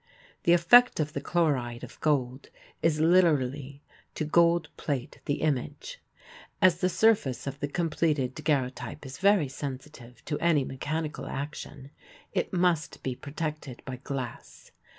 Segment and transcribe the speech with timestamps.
[0.45, 2.49] The effect of the chloride of gold
[2.81, 3.83] is literally
[4.15, 5.99] to gold plate the image.
[6.59, 11.91] As the surface of the completed daguerreotype is very sensitive to any mechanical action,
[12.33, 14.71] it must be protected by glass.